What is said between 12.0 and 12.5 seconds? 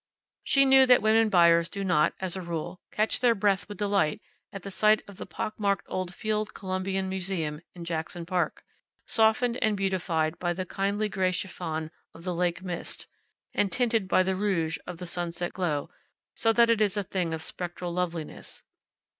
of the